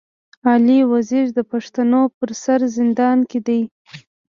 علي 0.51 0.79
وزير 0.93 1.25
د 1.37 1.39
پښتنو 1.51 2.01
پر 2.17 2.29
سر 2.43 2.59
زندان 2.77 3.17
کي 3.29 3.39
دی. 3.47 3.61